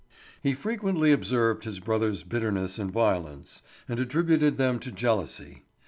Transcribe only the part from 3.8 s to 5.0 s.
and attributed them to